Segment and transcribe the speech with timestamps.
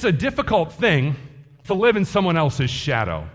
[0.00, 1.14] It's a difficult thing
[1.64, 3.28] to live in someone else's shadow,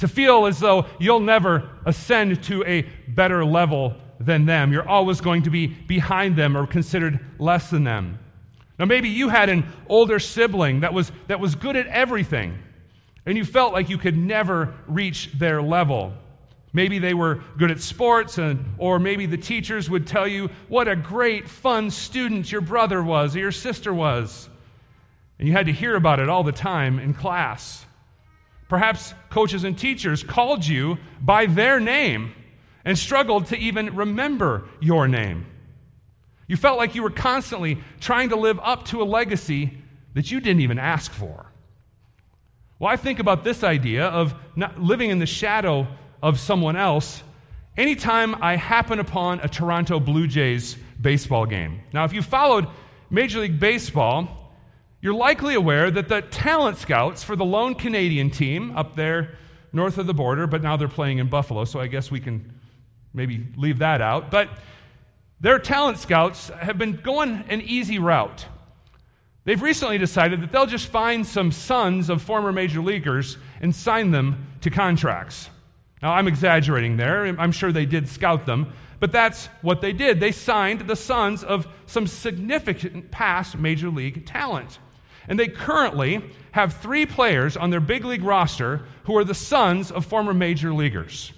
[0.00, 4.70] to feel as though you'll never ascend to a better level than them.
[4.70, 8.18] You're always going to be behind them or considered less than them.
[8.78, 12.58] Now, maybe you had an older sibling that was, that was good at everything,
[13.24, 16.12] and you felt like you could never reach their level.
[16.74, 20.86] Maybe they were good at sports, and, or maybe the teachers would tell you what
[20.86, 24.50] a great, fun student your brother was or your sister was.
[25.38, 27.84] And you had to hear about it all the time in class.
[28.68, 32.32] Perhaps coaches and teachers called you by their name
[32.84, 35.46] and struggled to even remember your name.
[36.48, 39.78] You felt like you were constantly trying to live up to a legacy
[40.14, 41.46] that you didn't even ask for.
[42.78, 44.34] Well, I think about this idea of
[44.76, 45.86] living in the shadow
[46.22, 47.22] of someone else
[47.76, 51.80] anytime I happen upon a Toronto Blue Jays baseball game.
[51.92, 52.68] Now, if you followed
[53.10, 54.45] Major League Baseball,
[55.00, 59.36] you're likely aware that the talent scouts for the lone Canadian team up there
[59.72, 62.52] north of the border, but now they're playing in Buffalo, so I guess we can
[63.12, 64.30] maybe leave that out.
[64.30, 64.48] But
[65.40, 68.46] their talent scouts have been going an easy route.
[69.44, 74.10] They've recently decided that they'll just find some sons of former major leaguers and sign
[74.10, 75.50] them to contracts.
[76.02, 77.26] Now, I'm exaggerating there.
[77.26, 80.20] I'm sure they did scout them, but that's what they did.
[80.20, 84.78] They signed the sons of some significant past major league talent.
[85.28, 89.90] And they currently have three players on their big league roster who are the sons
[89.90, 91.32] of former major leaguers.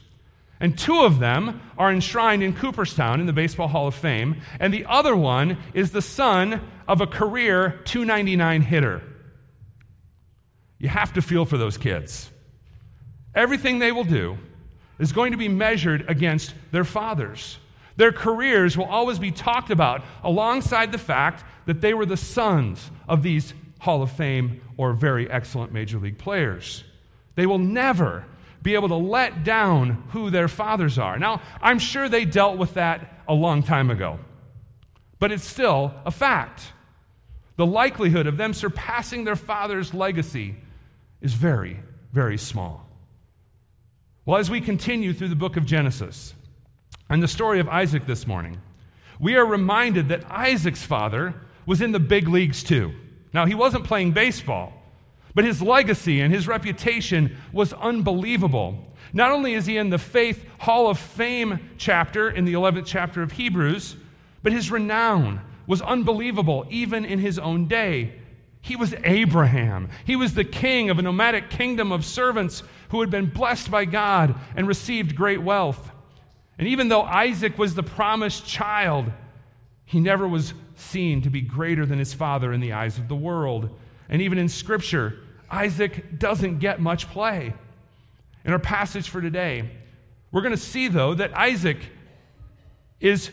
[0.61, 4.75] And two of them are enshrined in Cooperstown in the Baseball Hall of Fame, and
[4.75, 9.03] the other one is the son of a career 299 hitter.
[10.79, 12.31] You have to feel for those kids.
[13.35, 14.39] Everything they will do
[14.99, 17.59] is going to be measured against their fathers.
[17.97, 22.91] Their careers will always be talked about alongside the fact that they were the sons
[23.09, 26.85] of these Hall of Fame or very excellent major league players.
[27.35, 28.25] They will never
[28.63, 31.19] be able to let down who their fathers are.
[31.19, 34.19] Now, I'm sure they dealt with that a long time ago,
[35.19, 36.73] but it's still a fact.
[37.57, 40.57] The likelihood of them surpassing their father's legacy
[41.21, 41.81] is very,
[42.13, 42.89] very small.
[44.25, 46.35] Well, as we continue through the book of Genesis
[47.09, 48.61] and the story of Isaac this morning,
[49.19, 51.35] we are reminded that Isaac's father
[51.67, 52.93] was in the big leagues too.
[53.33, 54.73] Now, he wasn't playing baseball,
[55.35, 58.85] but his legacy and his reputation was unbelievable.
[59.13, 63.23] Not only is he in the Faith Hall of Fame chapter in the 11th chapter
[63.23, 63.97] of Hebrews,
[64.43, 68.15] but his renown was unbelievable even in his own day.
[68.61, 69.89] He was Abraham.
[70.05, 73.85] He was the king of a nomadic kingdom of servants who had been blessed by
[73.85, 75.91] God and received great wealth.
[76.59, 79.13] And even though Isaac was the promised child,
[79.89, 83.17] he never was seen to be greater than his father in the eyes of the
[83.17, 83.71] world.
[84.11, 85.19] And even in Scripture,
[85.51, 87.55] Isaac doesn't get much play.
[88.45, 89.71] In our passage for today,
[90.31, 91.79] we're going to see, though, that Isaac
[93.01, 93.31] is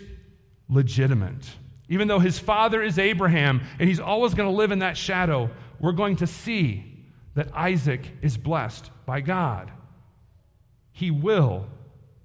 [0.70, 1.46] legitimate.
[1.90, 5.50] Even though his father is Abraham and he's always going to live in that shadow,
[5.82, 9.74] we're going to see that Isaac is blessed by God.
[10.94, 11.68] He will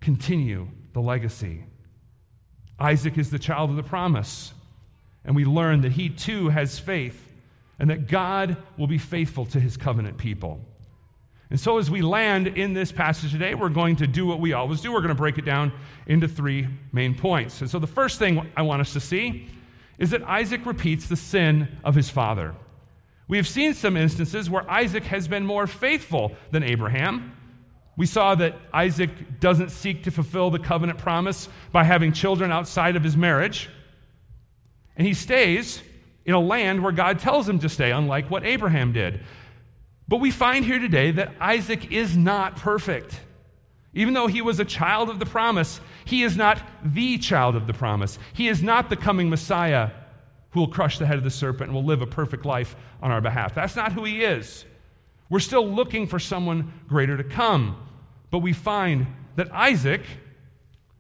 [0.01, 1.65] continue the legacy.
[2.81, 4.53] Isaac is the child of the promise,
[5.25, 7.27] and we learn that he too has faith
[7.79, 10.61] and that God will be faithful to his covenant people.
[11.51, 14.53] And so, as we land in this passage today, we're going to do what we
[14.53, 14.93] always do.
[14.93, 15.73] We're going to break it down
[16.07, 17.61] into three main points.
[17.61, 19.49] And so, the first thing I want us to see
[19.99, 22.55] is that Isaac repeats the sin of his father.
[23.27, 27.33] We have seen some instances where Isaac has been more faithful than Abraham.
[28.01, 32.97] We saw that Isaac doesn't seek to fulfill the covenant promise by having children outside
[32.97, 33.69] of his marriage.
[34.97, 35.83] And he stays
[36.25, 39.21] in a land where God tells him to stay, unlike what Abraham did.
[40.09, 43.21] But we find here today that Isaac is not perfect.
[43.93, 47.67] Even though he was a child of the promise, he is not the child of
[47.67, 48.19] the promise.
[48.33, 49.91] He is not the coming Messiah
[50.53, 53.11] who will crush the head of the serpent and will live a perfect life on
[53.11, 53.55] our behalf.
[53.55, 54.65] That's not who he is.
[55.29, 57.89] We're still looking for someone greater to come.
[58.31, 59.07] But we find
[59.37, 60.03] that Isaac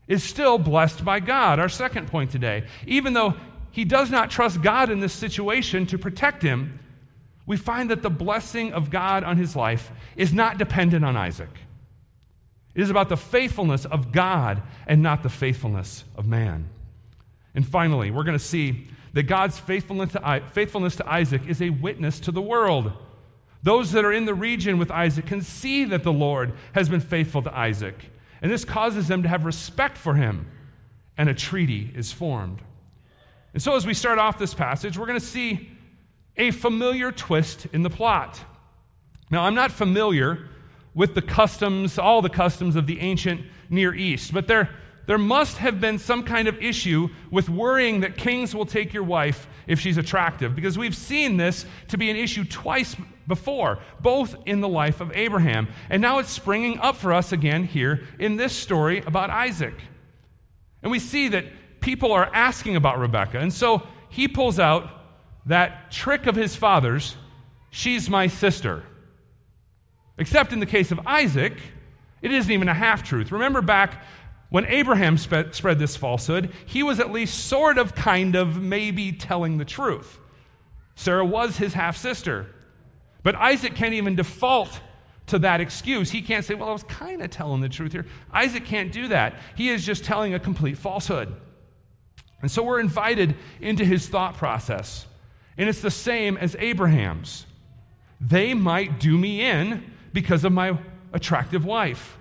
[0.08, 1.58] is still blessed by God.
[1.58, 2.66] Our second point today.
[2.86, 3.34] Even though
[3.70, 6.80] he does not trust God in this situation to protect him,
[7.46, 11.50] we find that the blessing of God on his life is not dependent on Isaac.
[12.74, 16.68] It is about the faithfulness of God and not the faithfulness of man.
[17.54, 22.32] And finally, we're going to see that God's faithfulness to, Isaac is a witness to
[22.32, 22.92] the world.
[23.62, 27.00] Those that are in the region with Isaac can see that the Lord has been
[27.00, 28.10] faithful to Isaac,
[28.40, 30.46] and this causes them to have respect for him,
[31.18, 32.62] and a treaty is formed.
[33.52, 35.70] And so, as we start off this passage, we're going to see
[36.36, 38.40] a familiar twist in the plot.
[39.30, 40.48] Now, I'm not familiar
[40.94, 44.70] with the customs, all the customs of the ancient Near East, but there,
[45.06, 49.02] there must have been some kind of issue with worrying that kings will take your
[49.02, 54.36] wife if she's attractive, because we've seen this to be an issue twice before, both
[54.46, 55.68] in the life of Abraham.
[55.88, 59.74] And now it's springing up for us again here in this story about Isaac.
[60.82, 61.44] And we see that
[61.80, 63.38] people are asking about Rebekah.
[63.38, 64.90] And so he pulls out
[65.46, 67.16] that trick of his father's
[67.70, 68.82] she's my sister.
[70.18, 71.56] Except in the case of Isaac,
[72.20, 73.32] it isn't even a half truth.
[73.32, 74.04] Remember back
[74.50, 79.12] when Abraham spe- spread this falsehood, he was at least sort of, kind of, maybe
[79.12, 80.18] telling the truth.
[80.96, 82.46] Sarah was his half sister.
[83.22, 84.80] But Isaac can't even default
[85.28, 86.10] to that excuse.
[86.10, 88.06] He can't say, Well, I was kind of telling the truth here.
[88.32, 89.34] Isaac can't do that.
[89.54, 91.32] He is just telling a complete falsehood.
[92.42, 95.06] And so we're invited into his thought process.
[95.56, 97.46] And it's the same as Abraham's.
[98.20, 100.78] They might do me in because of my
[101.12, 102.18] attractive wife.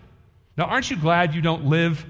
[0.57, 2.05] Now, aren't you glad you don't live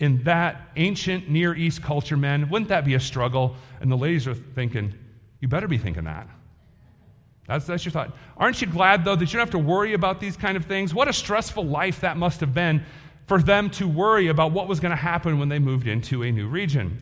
[0.00, 2.48] in that ancient Near East culture, men?
[2.50, 3.54] Wouldn't that be a struggle?
[3.80, 4.94] And the ladies are thinking,
[5.40, 6.26] you better be thinking that.
[7.46, 8.16] That's, that's your thought.
[8.36, 10.94] Aren't you glad, though, that you don't have to worry about these kind of things?
[10.94, 12.84] What a stressful life that must have been
[13.26, 16.32] for them to worry about what was going to happen when they moved into a
[16.32, 17.00] new region.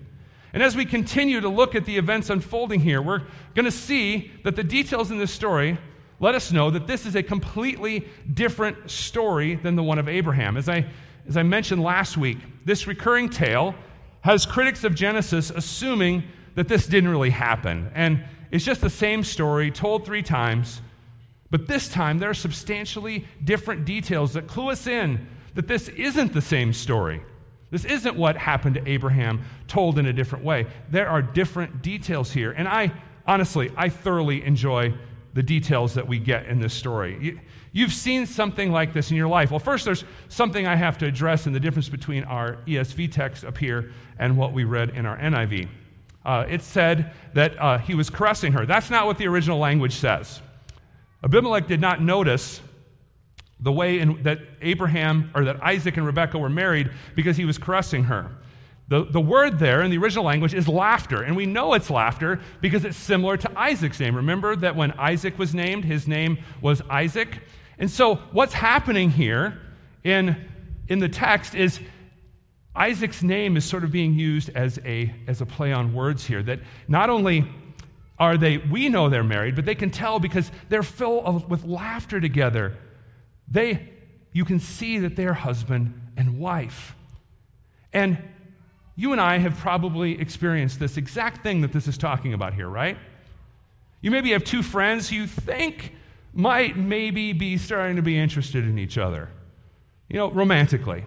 [0.53, 3.23] And as we continue to look at the events unfolding here, we're
[3.55, 5.79] going to see that the details in this story
[6.21, 10.57] let us know that this is a completely different story than the one of Abraham.
[10.57, 10.87] As I,
[11.29, 13.75] as I mentioned last week, this recurring tale
[14.23, 17.91] has critics of Genesis assuming that this didn't really happen.
[17.95, 20.81] And it's just the same story told three times.
[21.51, 26.33] But this time, there are substantially different details that clue us in that this isn't
[26.33, 27.23] the same story.
[27.71, 30.67] This isn't what happened to Abraham told in a different way.
[30.91, 32.53] There are different details here.
[32.53, 32.93] And I,
[33.27, 34.95] honestly, I thoroughly enjoy
[35.35, 37.39] the details that we get in this story.
[37.73, 39.51] You, have seen something like this in your life.
[39.51, 43.45] Well, first, there's something I have to address in the difference between our ESV text
[43.45, 45.69] up here and what we read in our NIV.
[46.25, 48.67] Uh, it said that uh, he was caressing her.
[48.67, 50.41] That's not what the original language says.
[51.23, 52.61] Abimelech did not notice
[53.61, 57.59] the way in, that Abraham or that Isaac and Rebekah were married because he was
[57.59, 58.31] caressing her.
[58.89, 62.41] The, the word there in the original language is laughter, and we know it's laughter
[62.63, 64.17] because it's similar to Isaac's name.
[64.17, 67.39] Remember that when Isaac was named, his name was Isaac?
[67.79, 69.61] And so, what's happening here
[70.05, 70.49] in,
[70.89, 71.81] in the text is
[72.75, 76.43] Isaac's name is sort of being used as a, as a play on words here.
[76.43, 77.47] That not only
[78.19, 81.65] are they, we know they're married, but they can tell because they're filled of, with
[81.65, 82.77] laughter together.
[83.49, 83.91] They,
[84.33, 86.95] you can see that they're husband and wife.
[87.93, 88.19] And
[88.99, 92.69] you and I have probably experienced this exact thing that this is talking about here,
[92.69, 92.99] right?
[94.01, 95.95] You maybe have two friends you think
[96.35, 99.29] might maybe be starting to be interested in each other,
[100.09, 101.07] you know, romantically.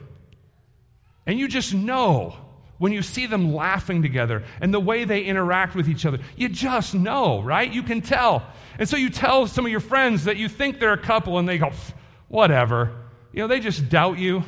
[1.25, 2.37] And you just know
[2.77, 6.19] when you see them laughing together and the way they interact with each other.
[6.37, 7.69] You just know, right?
[7.69, 8.43] You can tell.
[8.79, 11.47] And so you tell some of your friends that you think they're a couple and
[11.47, 11.73] they go,
[12.29, 12.95] whatever.
[13.33, 14.43] You know, they just doubt you.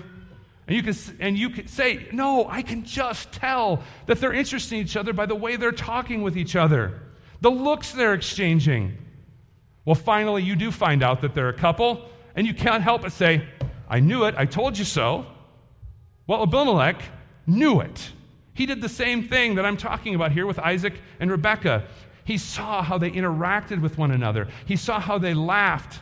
[0.68, 4.76] And you, can, and you can say, No, I can just tell that they're interested
[4.76, 7.02] in each other by the way they're talking with each other,
[7.42, 8.98] the looks they're exchanging.
[9.86, 12.06] Well, finally, you do find out that they're a couple,
[12.36, 13.46] and you can't help but say,
[13.90, 15.26] I knew it, I told you so.
[16.26, 17.02] Well, Abimelech
[17.46, 18.12] knew it.
[18.54, 21.86] He did the same thing that I'm talking about here with Isaac and Rebekah.
[22.24, 26.00] He saw how they interacted with one another, he saw how they laughed,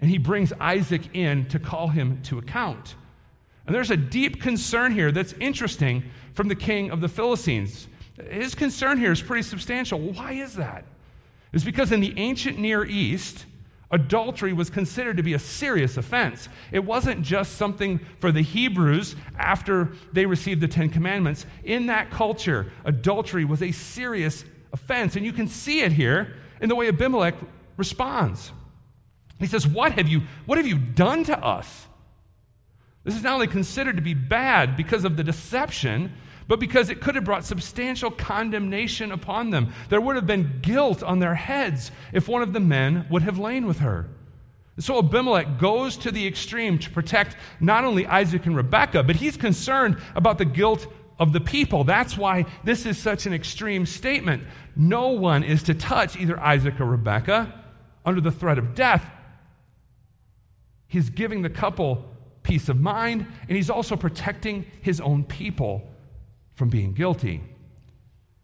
[0.00, 2.94] and he brings Isaac in to call him to account.
[3.66, 6.04] And there's a deep concern here that's interesting
[6.34, 7.88] from the king of the Philistines.
[8.30, 9.98] His concern here is pretty substantial.
[9.98, 10.84] Why is that?
[11.52, 13.46] It's because in the ancient Near East,
[13.90, 16.48] adultery was considered to be a serious offense.
[16.72, 21.46] It wasn't just something for the Hebrews after they received the Ten Commandments.
[21.64, 25.16] In that culture, adultery was a serious offense.
[25.16, 27.34] And you can see it here in the way Abimelech
[27.76, 28.52] responds.
[29.38, 31.86] He says, What have you, what have you done to us?
[33.06, 36.12] This is not only considered to be bad because of the deception,
[36.48, 39.72] but because it could have brought substantial condemnation upon them.
[39.88, 43.38] There would have been guilt on their heads if one of the men would have
[43.38, 44.08] lain with her.
[44.80, 49.36] So Abimelech goes to the extreme to protect not only Isaac and Rebekah, but he's
[49.36, 50.88] concerned about the guilt
[51.20, 51.84] of the people.
[51.84, 54.42] That's why this is such an extreme statement.
[54.74, 57.54] No one is to touch either Isaac or Rebekah
[58.04, 59.08] under the threat of death.
[60.88, 62.15] He's giving the couple
[62.46, 65.82] peace of mind, and he's also protecting his own people
[66.54, 67.42] from being guilty.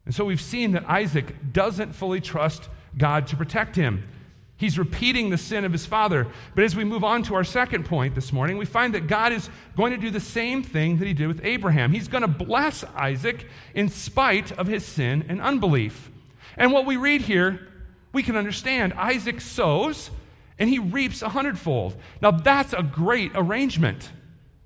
[0.04, 2.68] And so we've seen that Isaac doesn't fully trust
[2.99, 4.09] God to protect him.
[4.56, 6.26] He's repeating the sin of his father.
[6.54, 9.32] But as we move on to our second point this morning, we find that God
[9.32, 11.92] is going to do the same thing that he did with Abraham.
[11.92, 16.11] He's going to bless Isaac in spite of his sin and unbelief.
[16.56, 17.68] And what we read here,
[18.12, 18.94] we can understand.
[18.94, 20.11] Isaac sows
[20.59, 21.97] and he reaps a hundredfold.
[22.21, 24.11] Now, that's a great arrangement.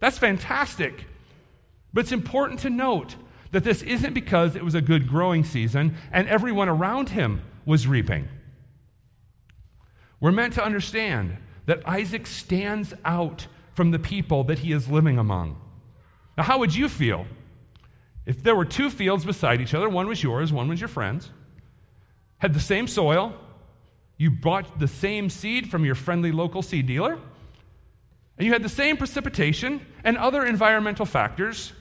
[0.01, 1.07] That's fantastic.
[1.93, 3.17] But it's important to note
[3.53, 7.87] that this isn't because it was a good growing season and everyone around him was
[7.87, 8.29] reaping.
[10.21, 15.19] We're meant to understand that Isaac stands out from the people that he is living
[15.19, 15.61] among.
[16.37, 17.27] Now, how would you feel
[18.25, 19.89] if there were two fields beside each other?
[19.89, 21.31] One was yours, one was your friend's,
[22.39, 23.35] had the same soil,
[24.19, 27.19] you bought the same seed from your friendly local seed dealer,
[28.39, 31.73] and you had the same precipitation and other environmental factors,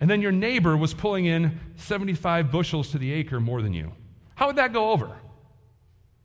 [0.00, 3.92] and then your neighbor was pulling in 75 bushels to the acre more than you.
[4.34, 5.16] How would that go over?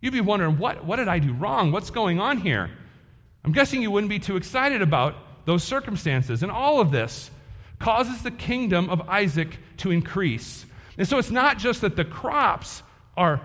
[0.01, 1.71] You'd be wondering, what, what did I do wrong?
[1.71, 2.69] What's going on here?
[3.45, 5.15] I'm guessing you wouldn't be too excited about
[5.45, 6.43] those circumstances.
[6.43, 7.31] And all of this
[7.79, 10.65] causes the kingdom of Isaac to increase.
[10.97, 12.83] And so it's not just that the crops
[13.17, 13.41] are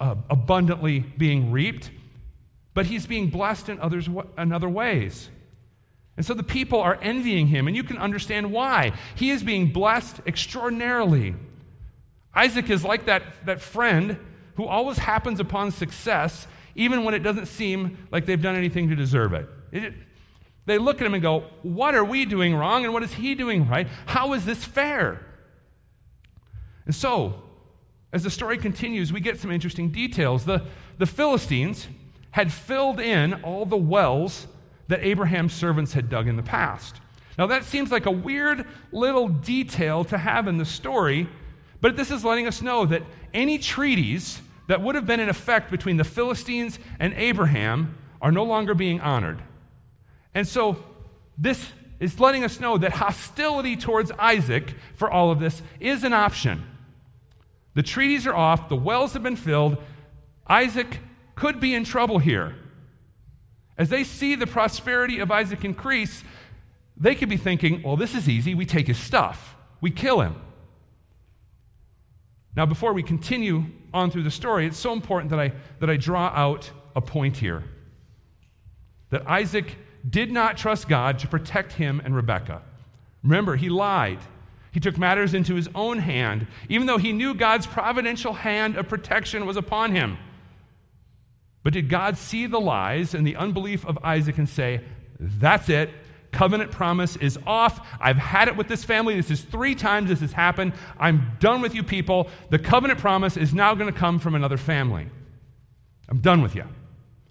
[0.00, 1.90] uh, abundantly being reaped,
[2.74, 5.28] but he's being blessed in, others, in other ways.
[6.16, 8.92] And so the people are envying him, and you can understand why.
[9.14, 11.34] He is being blessed extraordinarily.
[12.34, 14.18] Isaac is like that, that friend
[14.56, 18.96] who always happens upon success, even when it doesn't seem like they've done anything to
[18.96, 19.48] deserve it.
[19.72, 19.94] it.
[20.66, 23.34] They look at him and go, What are we doing wrong, and what is he
[23.34, 23.88] doing right?
[24.06, 25.24] How is this fair?
[26.86, 27.42] And so,
[28.12, 30.44] as the story continues, we get some interesting details.
[30.44, 30.62] The,
[30.98, 31.86] the Philistines
[32.32, 34.46] had filled in all the wells
[34.88, 37.00] that Abraham's servants had dug in the past.
[37.38, 41.28] Now, that seems like a weird little detail to have in the story,
[41.80, 43.02] but this is letting us know that
[43.32, 48.44] any treaties that would have been in effect between the Philistines and Abraham are no
[48.44, 49.40] longer being honored.
[50.34, 50.84] And so
[51.38, 56.12] this is letting us know that hostility towards Isaac for all of this is an
[56.12, 56.62] option.
[57.74, 59.78] The treaties are off, the wells have been filled.
[60.46, 60.98] Isaac
[61.34, 62.54] could be in trouble here.
[63.78, 66.22] As they see the prosperity of Isaac increase,
[66.96, 68.54] they could be thinking, well, this is easy.
[68.54, 70.36] We take his stuff, we kill him.
[72.56, 75.96] Now, before we continue on through the story, it's so important that I, that I
[75.96, 77.62] draw out a point here.
[79.10, 79.76] That Isaac
[80.08, 82.62] did not trust God to protect him and Rebekah.
[83.22, 84.18] Remember, he lied.
[84.72, 88.88] He took matters into his own hand, even though he knew God's providential hand of
[88.88, 90.16] protection was upon him.
[91.62, 94.80] But did God see the lies and the unbelief of Isaac and say,
[95.18, 95.90] That's it,
[96.32, 97.86] covenant promise is off.
[98.00, 99.16] I've had it with this family.
[99.16, 100.72] This is three times this has happened.
[100.98, 102.28] I'm done with you people.
[102.50, 105.08] The covenant promise is now going to come from another family.
[106.08, 106.64] I'm done with you.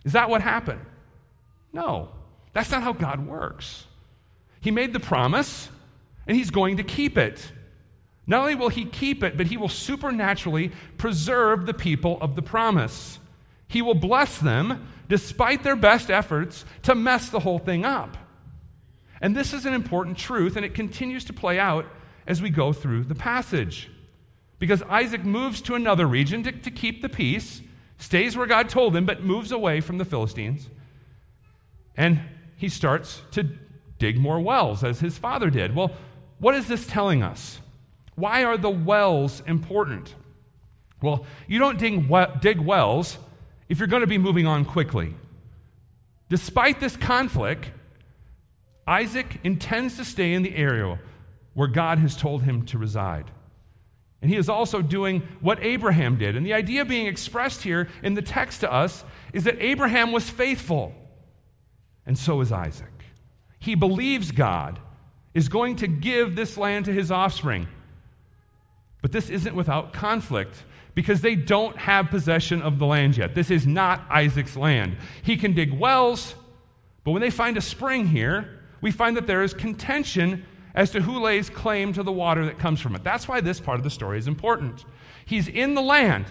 [0.04, 0.82] Is that what happened?
[1.74, 2.10] No.
[2.54, 3.86] That's not how God works.
[4.62, 5.70] He made the promise,
[6.30, 7.52] and He's going to keep it.
[8.28, 12.44] Not only will He keep it, but He will supernaturally preserve the people of the
[12.44, 13.18] promise.
[13.68, 18.16] He will bless them despite their best efforts to mess the whole thing up.
[19.20, 21.88] And this is an important truth, and it continues to play out
[22.28, 23.90] as we go through the passage.
[24.60, 27.60] Because Isaac moves to another region to, to keep the peace,
[27.98, 30.70] stays where God told him, but moves away from the Philistines.
[31.98, 32.22] And
[32.56, 33.50] he starts to
[33.98, 35.76] dig more wells, as his father did.
[35.76, 35.92] Well,
[36.40, 37.60] what is this telling us?
[38.16, 40.14] Why are the wells important?
[41.02, 42.10] Well, you don't dig,
[42.42, 43.18] dig wells
[43.70, 45.16] if you're going to be moving on quickly.
[46.30, 47.72] Despite this conflict,
[48.86, 51.00] Isaac intends to stay in the area
[51.54, 53.32] where God has told him to reside.
[54.22, 56.36] And he is also doing what Abraham did.
[56.36, 60.30] And the idea being expressed here in the text to us is that Abraham was
[60.30, 60.94] faithful,
[62.06, 62.92] and so is Isaac.
[63.60, 64.80] He believes God
[65.34, 67.68] is going to give this land to his offspring.
[69.02, 70.64] But this isn't without conflict
[70.96, 73.36] because they don't have possession of the land yet.
[73.36, 74.98] This is not Isaac's land.
[75.22, 76.36] He can dig wells,
[77.04, 80.46] but when they find a spring here, we find that there is contention
[80.76, 83.04] as to who lays claim to the water that comes from it.
[83.04, 84.86] That's why this part of the story is important.
[85.26, 86.26] He's in the land,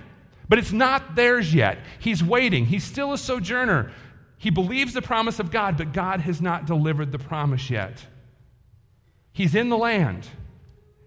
[0.48, 1.78] but it's not theirs yet.
[1.98, 2.66] He's waiting.
[2.66, 3.92] He's still a sojourner.
[4.38, 8.06] He believes the promise of God, but God has not delivered the promise yet.
[9.38, 10.26] He's in the land.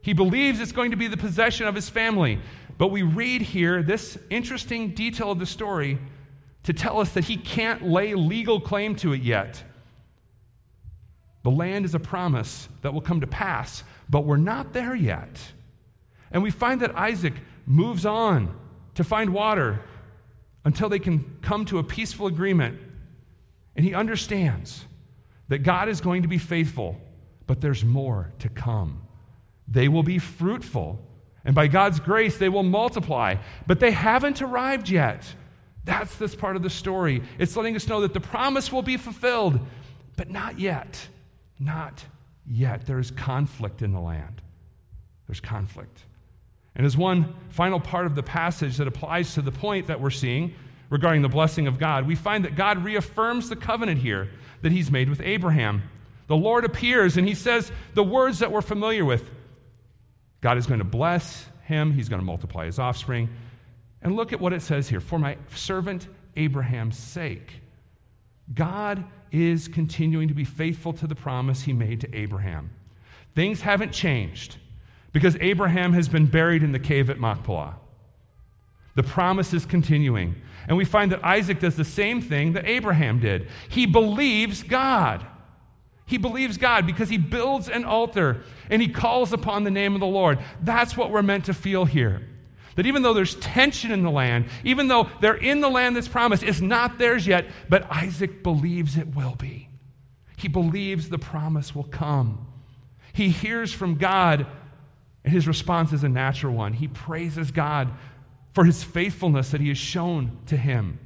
[0.02, 2.40] He believes it's going to be the possession of his family.
[2.78, 6.00] But we read here this interesting detail of the story
[6.64, 9.62] to tell us that he can't lay legal claim to it yet.
[11.44, 15.38] The land is a promise that will come to pass, but we're not there yet.
[16.32, 17.34] And we find that Isaac
[17.66, 18.58] moves on
[18.96, 19.82] to find water
[20.64, 22.80] until they can come to a peaceful agreement.
[23.76, 24.86] And he understands
[25.50, 26.96] that God is going to be faithful,
[27.52, 29.02] but there's more to come.
[29.68, 31.06] They will be fruitful,
[31.44, 33.36] and by God's grace, they will multiply,
[33.68, 35.26] but they haven't arrived yet.
[35.84, 37.22] That's this part of the story.
[37.38, 39.60] It's letting us know that the promise will be fulfilled,
[40.16, 41.10] but not yet.
[41.60, 42.06] Not
[42.48, 42.86] yet.
[42.86, 44.42] There is conflict in the land.
[45.28, 46.06] There's conflict.
[46.74, 50.10] And as one final part of the passage that applies to the point that we're
[50.10, 50.56] seeing
[50.90, 54.30] regarding the blessing of God, we find that God reaffirms the covenant here
[54.62, 55.84] that he's made with Abraham.
[56.32, 59.30] The Lord appears and he says the words that we're familiar with
[60.40, 63.28] God is going to bless him, he's going to multiply his offspring.
[64.02, 66.08] And look at what it says here for my servant
[66.38, 67.60] Abraham's sake.
[68.54, 72.70] God is continuing to be faithful to the promise he made to Abraham.
[73.36, 74.56] Things haven't changed
[75.12, 77.76] because Abraham has been buried in the cave at Machpelah.
[78.96, 80.36] The promise is continuing.
[80.70, 83.50] And we find that Isaac does the same thing that Abraham did.
[83.68, 85.26] He believes God.
[86.12, 90.02] He believes God because he builds an altar and he calls upon the name of
[90.02, 90.40] the Lord.
[90.62, 92.22] That's what we're meant to feel here.
[92.76, 96.10] That even though there's tension in the land, even though they're in the land that's
[96.10, 99.70] promised, it's not theirs yet, but Isaac believes it will be.
[100.36, 102.46] He believes the promise will come.
[103.14, 104.46] He hears from God,
[105.24, 106.74] and his response is a natural one.
[106.74, 107.90] He praises God
[108.54, 111.00] for his faithfulness that he has shown to him.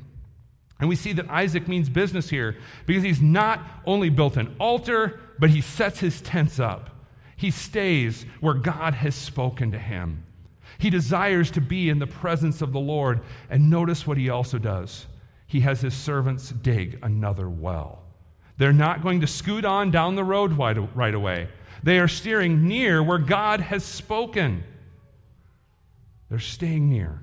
[0.79, 5.19] And we see that Isaac means business here because he's not only built an altar,
[5.39, 6.89] but he sets his tents up.
[7.37, 10.25] He stays where God has spoken to him.
[10.77, 13.21] He desires to be in the presence of the Lord.
[13.49, 15.05] And notice what he also does
[15.47, 18.01] he has his servants dig another well.
[18.57, 21.49] They're not going to scoot on down the road right away.
[21.83, 24.63] They are steering near where God has spoken.
[26.29, 27.21] They're staying near.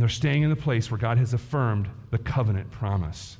[0.00, 3.36] And they're staying in the place where God has affirmed the covenant promise.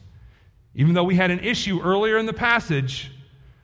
[0.74, 3.12] Even though we had an issue earlier in the passage,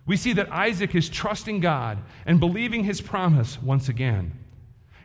[0.06, 4.32] we see that Isaac is trusting God and believing his promise once again.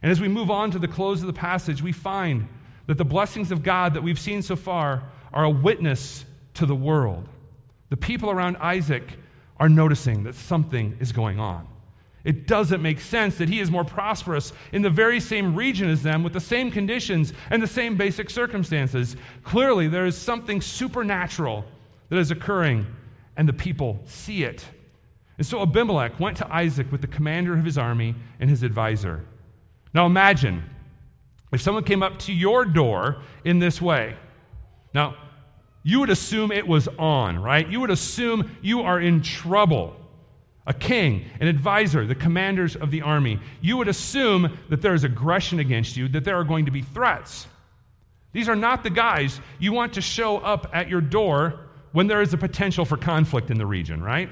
[0.01, 2.47] And as we move on to the close of the passage, we find
[2.87, 6.23] that the blessings of God that we've seen so far are a witness
[6.53, 7.27] to the world.
[7.89, 9.03] The people around Isaac
[9.59, 11.67] are noticing that something is going on.
[12.23, 16.03] It doesn't make sense that he is more prosperous in the very same region as
[16.03, 19.15] them with the same conditions and the same basic circumstances.
[19.43, 21.65] Clearly, there is something supernatural
[22.09, 22.85] that is occurring,
[23.37, 24.65] and the people see it.
[25.37, 29.25] And so Abimelech went to Isaac with the commander of his army and his advisor.
[29.93, 30.63] Now imagine
[31.51, 34.15] if someone came up to your door in this way.
[34.93, 35.15] Now,
[35.83, 37.67] you would assume it was on, right?
[37.67, 39.95] You would assume you are in trouble.
[40.67, 43.39] A king, an advisor, the commanders of the army.
[43.61, 46.81] You would assume that there is aggression against you, that there are going to be
[46.81, 47.47] threats.
[48.31, 51.59] These are not the guys you want to show up at your door
[51.91, 54.29] when there is a potential for conflict in the region, right?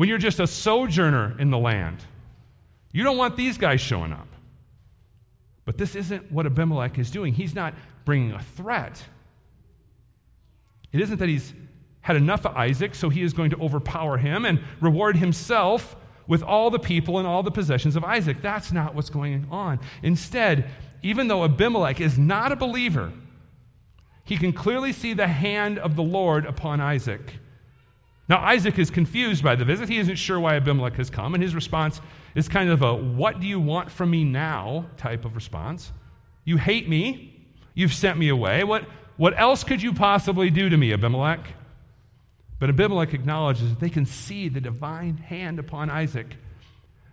[0.00, 2.02] when you're just a sojourner in the land.
[2.90, 4.28] You don't want these guys showing up.
[5.66, 7.34] But this isn't what Abimelech is doing.
[7.34, 7.74] He's not
[8.06, 9.04] bringing a threat.
[10.90, 11.52] It isn't that he's
[12.02, 16.42] had enough of Isaac, so he is going to overpower him and reward himself with
[16.42, 18.40] all the people and all the possessions of Isaac.
[18.40, 19.80] That's not what's going on.
[20.02, 20.70] Instead,
[21.02, 23.12] even though Abimelech is not a believer,
[24.24, 27.34] he can clearly see the hand of the Lord upon Isaac.
[28.28, 29.88] Now, Isaac is confused by the visit.
[29.88, 32.00] He isn't sure why Abimelech has come, and his response
[32.36, 34.86] is kind of a, What do you want from me now?
[34.96, 35.90] type of response.
[36.44, 37.44] You hate me.
[37.74, 38.62] You've sent me away.
[38.62, 38.84] What,
[39.16, 41.40] what else could you possibly do to me, Abimelech?
[42.60, 46.36] But Abimelech acknowledges that they can see the divine hand upon Isaac.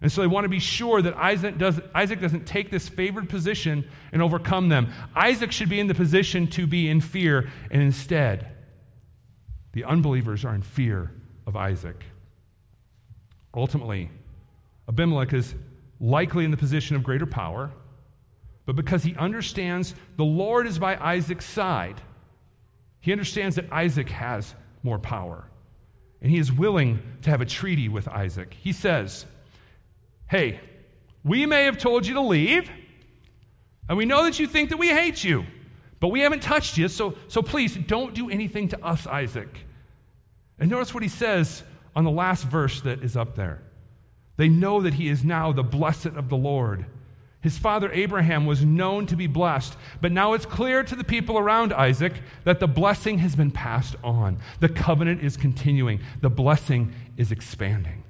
[0.02, 3.30] And so they want to be sure that Isaac, does, Isaac doesn't take this favored
[3.30, 4.94] position and overcome them.
[5.16, 8.52] Isaac should be in the position to be in fear, and instead,
[9.72, 11.12] the unbelievers are in fear
[11.48, 12.04] of Isaac.
[13.56, 14.12] Ultimately,
[14.88, 15.56] Abimelech is
[16.00, 17.72] likely in the position of greater power,
[18.66, 22.02] but because he understands the Lord is by Isaac's side,
[23.00, 25.46] he understands that Isaac has more power.
[26.22, 28.56] And he is willing to have a treaty with Isaac.
[28.60, 29.26] He says,
[30.30, 30.60] Hey,
[31.24, 32.70] we may have told you to leave,
[33.88, 35.46] and we know that you think that we hate you,
[36.00, 39.66] but we haven't touched you, so, so please don't do anything to us, Isaac.
[40.60, 41.64] And notice what he says
[41.96, 43.62] on the last verse that is up there.
[44.38, 46.86] They know that he is now the blessed of the Lord.
[47.42, 51.38] His father Abraham was known to be blessed, but now it's clear to the people
[51.38, 54.40] around Isaac that the blessing has been passed on.
[54.60, 58.04] The covenant is continuing, the blessing is expanding.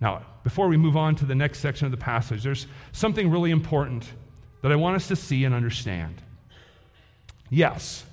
[0.00, 3.52] Now, before we move on to the next section of the passage, there's something really
[3.52, 4.12] important
[4.62, 6.20] that I want us to see and understand.
[7.48, 8.04] Yes,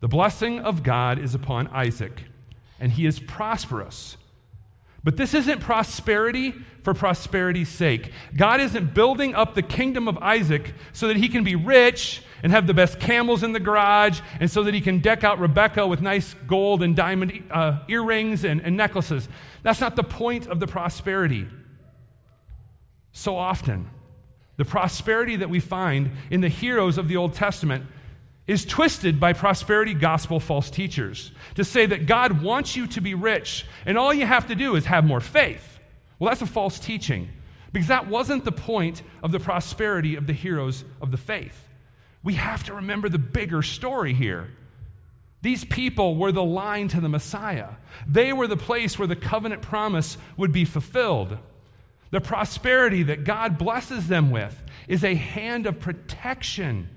[0.00, 2.24] the blessing of God is upon Isaac,
[2.80, 4.16] and he is prosperous.
[5.02, 8.12] But this isn't prosperity for prosperity's sake.
[8.36, 12.52] God isn't building up the kingdom of Isaac so that he can be rich and
[12.52, 15.86] have the best camels in the garage and so that he can deck out Rebekah
[15.86, 19.28] with nice gold and diamond uh, earrings and, and necklaces.
[19.62, 21.46] That's not the point of the prosperity.
[23.12, 23.90] So often,
[24.56, 27.86] the prosperity that we find in the heroes of the Old Testament
[28.50, 33.14] is twisted by prosperity gospel false teachers to say that God wants you to be
[33.14, 35.78] rich and all you have to do is have more faith.
[36.18, 37.28] Well, that's a false teaching
[37.72, 41.68] because that wasn't the point of the prosperity of the heroes of the faith.
[42.24, 44.50] We have to remember the bigger story here.
[45.42, 47.68] These people were the line to the Messiah.
[48.08, 51.38] They were the place where the covenant promise would be fulfilled.
[52.10, 56.88] The prosperity that God blesses them with is a hand of protection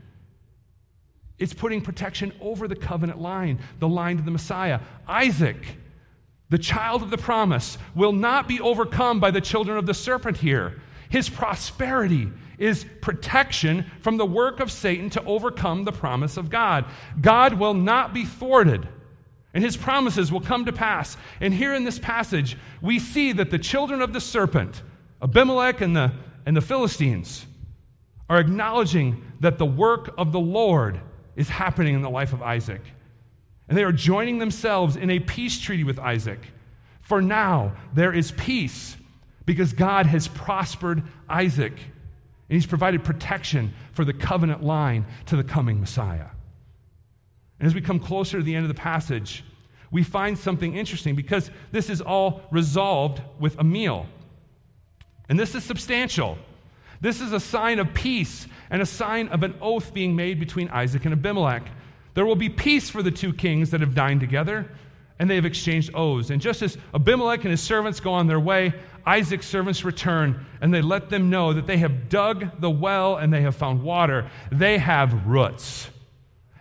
[1.44, 4.80] it's putting protection over the covenant line, the line to the Messiah.
[5.10, 5.58] Isaac,
[6.50, 10.38] the child of the promise, will not be overcome by the children of the serpent
[10.38, 10.82] here.
[11.10, 16.86] His prosperity is protection from the work of Satan to overcome the promise of God.
[17.20, 18.88] God will not be thwarted,
[19.54, 21.18] and his promises will come to pass.
[21.42, 24.82] And here in this passage, we see that the children of the serpent,
[25.22, 26.14] Abimelech and the,
[26.46, 27.46] and the Philistines,
[28.30, 31.02] are acknowledging that the work of the Lord
[31.36, 32.82] is happening in the life of Isaac.
[33.67, 36.39] And they are joining themselves in a peace treaty with Isaac.
[37.02, 38.96] For now, there is peace
[39.46, 45.43] because God has prospered Isaac and he's provided protection for the covenant line to the
[45.43, 46.28] coming Messiah.
[47.60, 49.43] And as we come closer to the end of the passage,
[49.91, 54.06] we find something interesting because this is all resolved with a meal.
[55.30, 56.38] And this is substantial.
[57.04, 60.70] This is a sign of peace and a sign of an oath being made between
[60.70, 61.63] Isaac and Abimelech.
[62.13, 64.72] There will be peace for the two kings that have dined together,
[65.20, 66.30] and they have exchanged oaths.
[66.30, 68.74] And just as Abimelech and his servants go on their way,
[69.06, 73.34] Isaac's servants return, and they let them know that they have dug the well and
[73.34, 74.32] they have found water.
[74.50, 75.89] They have roots.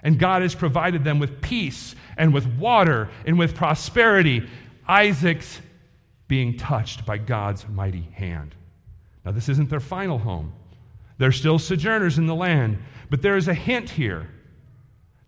[0.03, 4.49] And God has provided them with peace and with water and with prosperity.
[4.89, 5.61] Isaac's
[6.27, 8.57] being touched by God's mighty hand.
[9.25, 10.53] Now, this isn't their final home.
[11.19, 12.79] They're still sojourners in the land,
[13.11, 14.29] but there is a hint here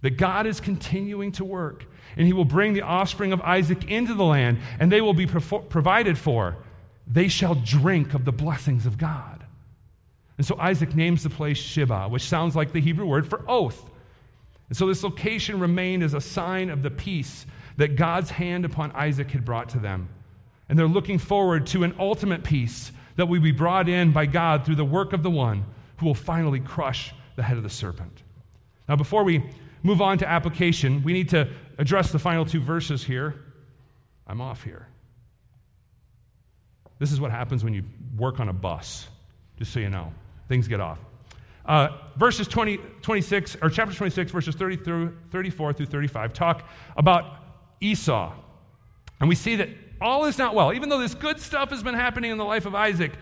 [0.00, 4.14] that God is continuing to work, and He will bring the offspring of Isaac into
[4.14, 6.56] the land, and they will be provided for.
[7.06, 9.44] They shall drink of the blessings of God.
[10.36, 13.90] And so Isaac names the place Shibah, which sounds like the Hebrew word for oath.
[14.68, 18.90] And so this location remained as a sign of the peace that God's hand upon
[18.92, 20.08] Isaac had brought to them.
[20.68, 24.64] And they're looking forward to an ultimate peace that we be brought in by God
[24.64, 25.64] through the work of the one
[25.98, 28.22] who will finally crush the head of the serpent.
[28.88, 29.42] Now, before we
[29.82, 31.48] move on to application, we need to
[31.78, 33.34] address the final two verses here.
[34.26, 34.88] I'm off here.
[36.98, 37.84] This is what happens when you
[38.16, 39.08] work on a bus,
[39.58, 40.12] just so you know.
[40.48, 40.98] Things get off.
[41.66, 47.36] Uh, verses 20, 26, or chapter 26, verses 30 through 34 through 35 talk about
[47.80, 48.32] Esau.
[49.20, 49.68] And we see that
[50.04, 50.72] all is not well.
[50.72, 53.12] Even though this good stuff has been happening in the life of Isaac,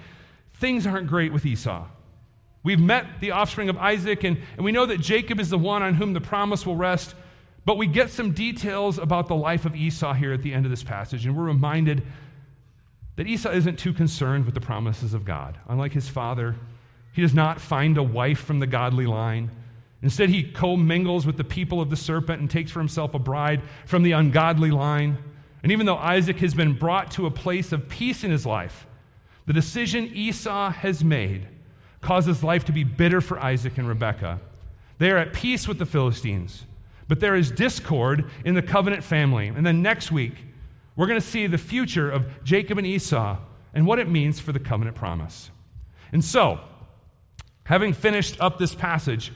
[0.55, 1.87] things aren't great with Esau.
[2.65, 5.83] We've met the offspring of Isaac, and, and we know that Jacob is the one
[5.83, 7.15] on whom the promise will rest.
[7.65, 10.71] But we get some details about the life of Esau here at the end of
[10.71, 12.03] this passage, and we're reminded
[13.17, 15.59] that Esau isn't too concerned with the promises of God.
[15.69, 16.57] Unlike his father,
[17.13, 19.51] he does not find a wife from the godly line.
[20.03, 23.63] Instead, he commingles with the people of the serpent and takes for himself a bride
[23.87, 25.19] from the ungodly line.
[25.63, 28.87] And even though Isaac has been brought to a place of peace in his life,
[29.47, 31.47] the decision Esau has made
[32.01, 34.41] causes life to be bitter for Isaac and Rebekah.
[34.99, 36.65] They are at peace with the Philistines,
[37.09, 39.49] but there is discord in the covenant family.
[39.49, 40.35] And then next week,
[40.97, 43.39] we're going to see the future of Jacob and Esau
[43.73, 45.51] and what it means for the covenant promise.
[46.13, 46.61] And so,
[47.65, 49.33] having finished up this passage,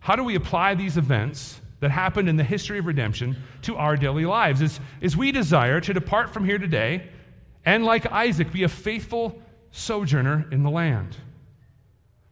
[0.00, 3.96] how do we apply these events that happened in the history of redemption to our
[3.96, 7.08] daily lives is, is we desire to depart from here today
[7.64, 11.16] and, like Isaac, be a faithful sojourner in the land.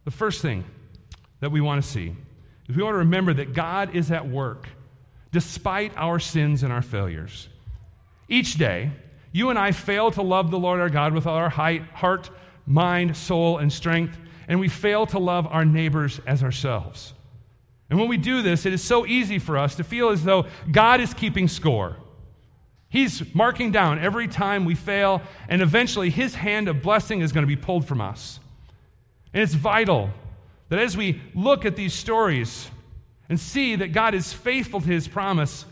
[0.05, 0.65] The first thing
[1.41, 2.15] that we want to see
[2.69, 4.69] is we want to remember that God is at work
[5.33, 7.49] despite our sins and our failures.
[8.29, 8.91] Each day,
[9.33, 12.31] you and I fail to love the Lord our God with all our heart,
[12.67, 17.13] mind, soul, and strength, and we fail to love our neighbors as ourselves.
[17.89, 20.47] And when we do this, it is so easy for us to feel as though
[20.71, 21.97] God is keeping score.
[22.89, 27.43] He's marking down every time we fail, and eventually his hand of blessing is going
[27.43, 28.41] to be pulled from us.
[29.33, 30.11] And it's vital
[30.69, 32.71] that as we look at these stories
[33.29, 35.65] and see that God is faithful to his promise,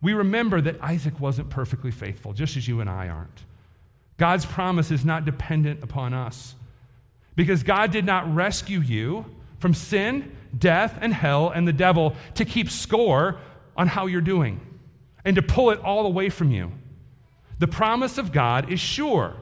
[0.00, 3.44] we remember that Isaac wasn't perfectly faithful, just as you and I aren't.
[4.18, 6.54] God's promise is not dependent upon us
[7.36, 9.24] because God did not rescue you
[9.60, 13.38] from sin, death, and hell and the devil to keep score
[13.76, 14.60] on how you're doing
[15.24, 16.72] and to pull it all away from you.
[17.58, 19.34] The promise of God is sure.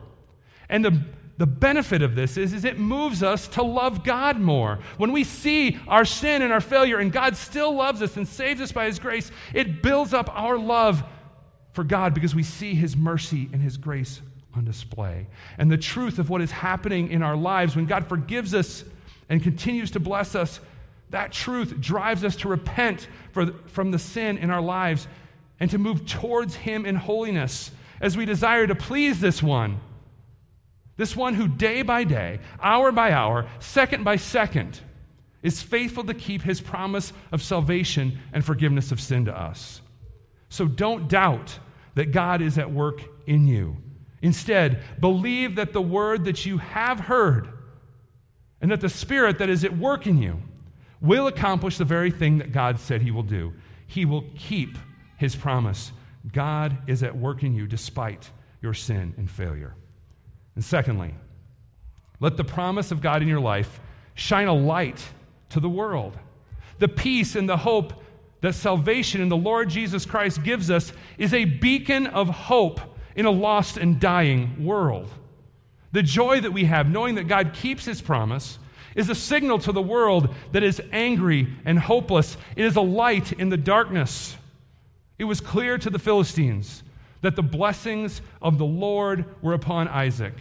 [0.69, 1.01] And the,
[1.39, 4.79] the benefit of this is, is it moves us to love God more.
[4.97, 8.61] When we see our sin and our failure, and God still loves us and saves
[8.61, 11.05] us by His grace, it builds up our love
[11.73, 14.23] for God because we see His mercy and His grace
[14.55, 15.27] on display.
[15.59, 18.85] And the truth of what is happening in our lives when God forgives us
[19.29, 20.61] and continues to bless us,
[21.11, 25.07] that truth drives us to repent for, from the sin in our lives
[25.61, 29.81] and to move towards Him in holiness as we desire to please this one
[30.97, 34.81] this one who day by day, hour by hour, second by second,
[35.43, 39.83] is faithful to keep his promise of salvation and forgiveness of sin to us.
[40.49, 41.59] So don't doubt
[41.95, 43.77] that God is at work in you.
[44.23, 47.49] Instead, believe that the word that you have heard
[48.61, 50.41] and that the Spirit that is at work in you
[51.01, 53.53] will accomplish the very thing that God said he will do.
[53.87, 54.79] He will keep
[55.17, 55.93] his promise.
[56.33, 58.31] God is at work in you despite
[58.63, 59.75] your sin and failure.
[60.55, 61.15] And secondly,
[62.21, 63.81] let the promise of God in your life
[64.15, 65.07] shine a light
[65.51, 66.19] to the world.
[66.79, 68.03] The peace and the hope
[68.41, 72.81] that salvation in the Lord Jesus Christ gives us is a beacon of hope
[73.15, 75.09] in a lost and dying world.
[75.93, 78.59] The joy that we have, knowing that God keeps his promise,
[78.97, 82.37] is a signal to the world that is angry and hopeless.
[82.57, 84.37] It is a light in the darkness.
[85.19, 86.83] It was clear to the Philistines
[87.21, 90.35] that the blessings of the Lord were upon Isaac.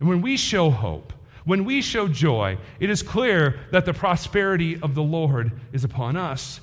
[0.00, 1.12] And when we show hope,
[1.44, 6.16] when we show joy, it is clear that the prosperity of the Lord is upon
[6.16, 6.60] us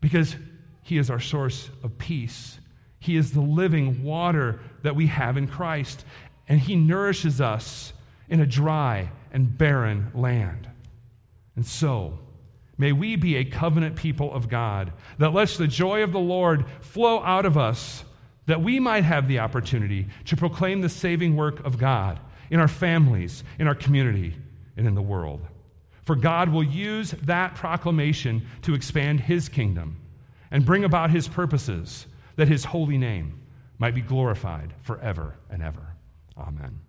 [0.00, 0.36] because
[0.82, 2.58] He is our source of peace.
[2.98, 6.04] He is the living water that we have in Christ,
[6.48, 7.92] and He nourishes us
[8.28, 10.68] in a dry and barren land.
[11.54, 12.18] And so,
[12.78, 16.66] may we be a covenant people of God that lets the joy of the Lord
[16.80, 18.04] flow out of us
[18.46, 22.68] that we might have the opportunity to proclaim the saving work of God in our
[22.68, 24.34] families, in our community,
[24.76, 25.40] and in the world.
[26.04, 29.96] For God will use that proclamation to expand His kingdom
[30.50, 33.40] and bring about His purposes that His holy name
[33.78, 35.94] might be glorified forever and ever.
[36.38, 36.85] Amen.